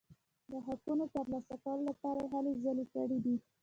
د 0.51 0.53
حقونو 0.67 1.05
ترلاسه 1.15 1.55
کولو 1.63 1.83
لپاره 1.89 2.19
یې 2.23 2.29
هلې 2.33 2.53
ځلې 2.63 2.85
کړي 2.93 3.17
دي. 3.25 3.35